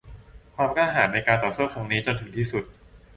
[0.55, 2.63] ความกล้าหาญในการต่อสู้ครั้งนี้จนถึงที่สุด